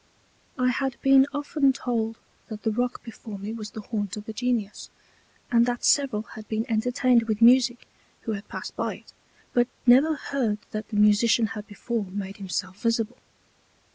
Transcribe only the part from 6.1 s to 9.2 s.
had been entertained with Musick who had passed by it,